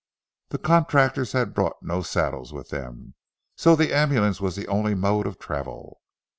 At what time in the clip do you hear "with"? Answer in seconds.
2.51-2.69